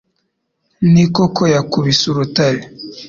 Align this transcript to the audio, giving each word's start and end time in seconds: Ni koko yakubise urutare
Ni 0.91 1.03
koko 1.15 1.41
yakubise 1.55 2.03
urutare 2.11 2.61